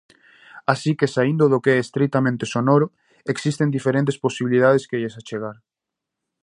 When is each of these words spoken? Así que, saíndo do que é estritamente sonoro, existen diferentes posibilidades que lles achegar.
Así 0.73 0.91
que, 0.99 1.11
saíndo 1.15 1.45
do 1.51 1.61
que 1.63 1.71
é 1.75 1.77
estritamente 1.81 2.45
sonoro, 2.55 2.87
existen 3.33 3.75
diferentes 3.77 4.19
posibilidades 4.25 4.87
que 4.89 4.99
lles 5.01 5.15
achegar. 5.21 5.57